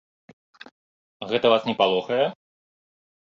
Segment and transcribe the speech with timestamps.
[1.33, 2.25] Гэта вас не палохае?